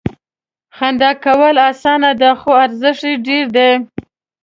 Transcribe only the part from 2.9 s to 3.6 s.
یې ډېر